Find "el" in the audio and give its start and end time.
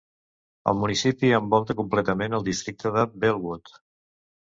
0.71-0.79, 2.41-2.49